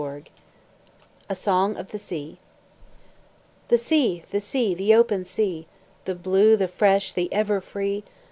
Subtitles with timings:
[0.01, 0.25] EMERSON
[1.29, 2.39] A SONG OF THE SEA
[3.67, 4.23] The Sea!
[4.31, 4.73] the Sea!
[4.73, 5.67] the open Sea!
[6.05, 8.03] The blue, the fresh, the ever free!